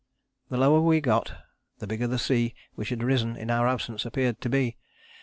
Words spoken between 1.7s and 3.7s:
the bigger the sea which had risen in our